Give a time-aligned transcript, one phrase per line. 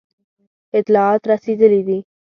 [0.79, 1.97] اطلاعات رسېدلي دي.